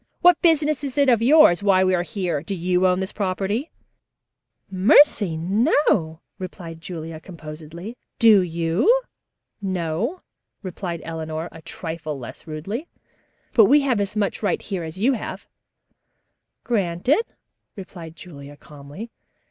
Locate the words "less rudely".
12.17-12.87